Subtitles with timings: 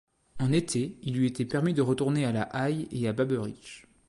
[0.39, 3.85] En été il lui était permis de retourner à La Haye et à Babberich.